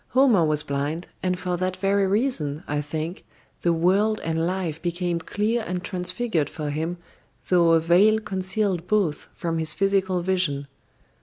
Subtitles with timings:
[0.17, 3.23] Homer was blind, and for that very reason, I think,
[3.61, 6.97] the world and life became clear and transfigured for him
[7.49, 10.65] though a veil concealed both from his physical vision."